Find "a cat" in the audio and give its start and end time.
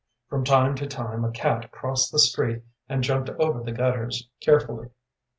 1.23-1.69